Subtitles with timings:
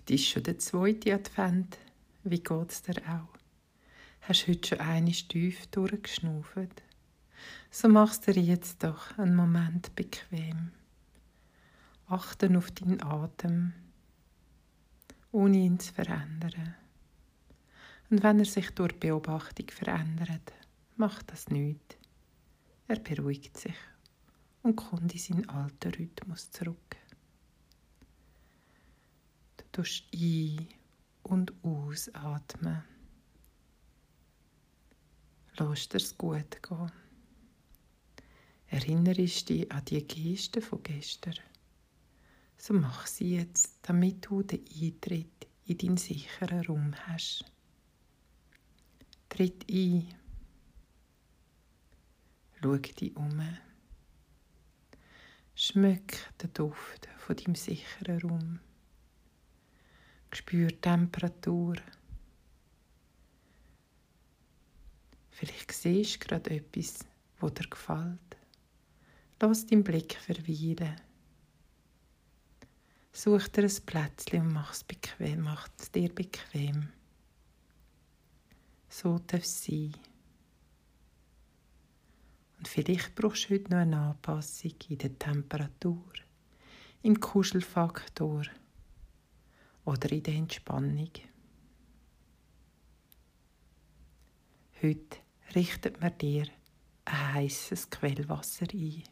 [0.00, 1.76] Heute ist schon der zweite Advent.
[2.24, 3.38] Wie geht's dir auch?
[4.22, 6.82] Hast du heute schon eine tief durchgeschnauft?
[7.70, 10.72] So machst dir jetzt doch einen Moment bequem.
[12.06, 13.74] Achten auf deinen Atem,
[15.32, 16.74] ohne ihn zu verändern.
[18.08, 20.54] Und wenn er sich durch Beobachtung verändert,
[20.96, 21.98] macht das nichts.
[22.88, 23.76] Er beruhigt sich
[24.62, 26.96] und kommt in seinen alten Rhythmus zurück.
[29.72, 30.68] Du tust ein-
[31.22, 32.82] und ausatmen.
[35.56, 36.92] Lass dir's gut gehen.
[38.66, 41.34] Erinnerst dich an die Geste von gestern.
[42.56, 47.44] So mach sie jetzt, damit du den Eintritt in deinen sicheren Raum hast.
[49.28, 50.08] Tritt ein.
[52.60, 53.42] Schau dich um.
[55.54, 58.60] Schmeck den Duft von deinem sicheren Raum.
[60.32, 61.76] Spür Temperatur.
[65.30, 67.04] Vielleicht siehst du gerade etwas,
[67.38, 68.36] wo dir gefällt.
[69.40, 71.00] Lass deinen Blick verweilen.
[73.12, 76.88] Such dir ein Plätzchen und mach es bequem, mach es dir bequem.
[78.88, 79.94] So darf es sein.
[82.58, 86.12] Und vielleicht brauchst du heute noch eine Anpassung in der Temperatur,
[87.02, 88.42] im Kuschelfaktor
[89.84, 91.10] oder in der Entspannung.
[94.82, 95.18] Heute
[95.54, 96.46] richtet man dir
[97.04, 99.02] ein heißes Quellwasser ein.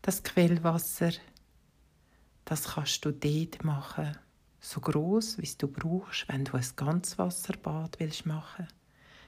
[0.00, 1.12] Das Quellwasser,
[2.44, 4.16] das kannst du dort machen,
[4.60, 8.68] so groß wie du brauchst, wenn du ein Ganzwasserbad willst machen.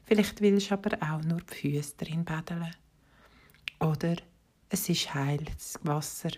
[0.04, 2.74] Vielleicht willst du aber auch nur die Füße drin baden.
[3.80, 4.16] Oder
[4.68, 6.30] es ist heiles Wasser,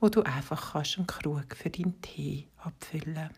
[0.00, 3.30] wo du einfach kannst einen Krug für deinen Tee abfüllen.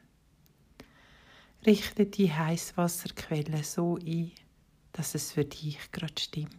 [1.66, 4.32] Richte die Heißwasserquelle so ein,
[4.92, 6.52] dass es für dich gerade stimmt.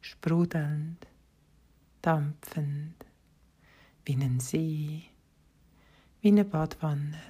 [0.00, 1.06] Sprudelnd,
[2.00, 2.94] dampfend,
[4.04, 5.02] wie ein See,
[6.20, 7.20] wie eine Badwanne,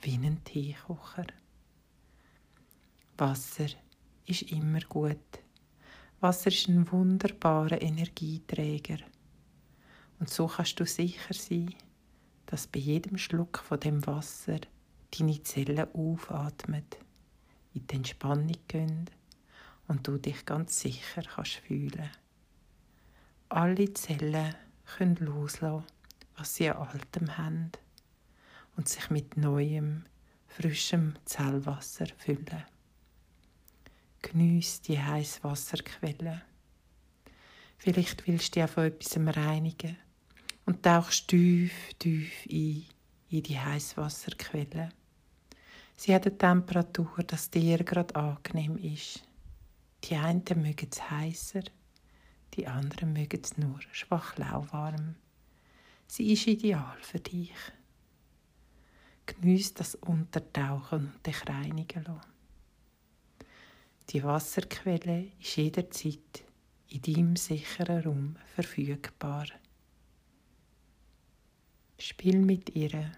[0.00, 1.26] wie ein Teekocher.
[3.18, 3.68] Wasser
[4.26, 5.16] ist immer gut.
[6.20, 8.98] Wasser ist ein wunderbarer Energieträger.
[10.18, 11.74] Und so kannst du sicher sein,
[12.46, 14.60] dass bei jedem Schluck von dem Wasser
[15.16, 16.84] deine Zellen aufatmen,
[17.74, 19.10] in die Entspannung gehen
[19.88, 22.10] und du dich ganz sicher kannst fühlen.
[23.48, 24.54] Alle Zellen
[24.96, 25.84] können loslassen,
[26.36, 27.72] was sie an Altem haben
[28.76, 30.04] und sich mit neuem,
[30.48, 32.64] frischem Zellwasser füllen.
[34.22, 36.42] Geniess die Heißwasserquelle.
[37.78, 39.96] Vielleicht willst du dich von etwas reinigen
[40.66, 42.84] und tauchst tief, tief ein
[43.30, 44.90] in die Heißwasserquelle.
[45.96, 49.22] Sie hat eine Temperatur, dass dir gerade angenehm ist.
[50.04, 51.62] Die einen mögen es heißer,
[52.54, 55.14] die anderen mögen es nur schwach lauwarm.
[56.06, 57.54] Sie ist ideal für dich.
[59.24, 62.20] Geniess das Untertauchen und dich reinigen lassen.
[64.10, 66.44] Die Wasserquelle ist jederzeit
[66.88, 69.46] in deinem sicheren Raum verfügbar.
[71.98, 73.10] Spiel mit ihr.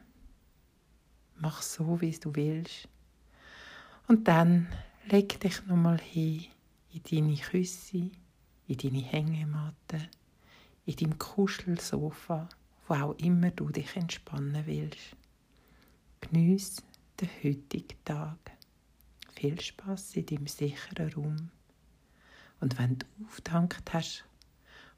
[1.37, 2.89] Mach so, wie du willst.
[4.07, 4.69] Und dann
[5.07, 6.47] leg dich nochmal hin
[6.93, 8.11] in deine Küsse,
[8.69, 10.09] in deine Hängematte,
[10.87, 12.49] in deinem Kuschelsofa,
[12.87, 15.17] wo auch immer du dich entspannen willst.
[16.21, 16.83] Geniess
[17.21, 18.39] den heutigen Tag.
[19.35, 21.51] Viel Spaß in deinem sicheren Raum.
[22.61, 24.25] Und wenn du aufgedankt hast,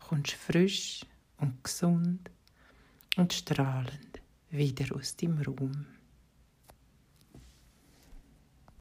[0.00, 1.00] kommst du frisch
[1.38, 2.30] und gesund
[3.20, 5.84] und strahlend wieder aus deinem Raum.